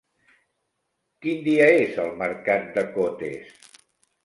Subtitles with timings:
[1.25, 3.57] Quin dia és el mercat de Cotes?